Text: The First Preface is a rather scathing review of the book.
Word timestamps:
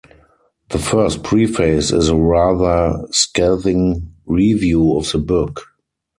The 0.69 0.79
First 0.79 1.21
Preface 1.23 1.91
is 1.91 2.09
a 2.09 2.15
rather 2.15 3.05
scathing 3.11 4.15
review 4.25 4.97
of 4.97 5.11
the 5.11 5.19
book. 5.19 5.61